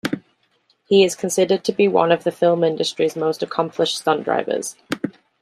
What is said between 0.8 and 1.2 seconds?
He is